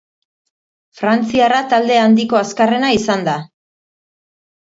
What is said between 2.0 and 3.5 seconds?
handiko azkarrena izan da.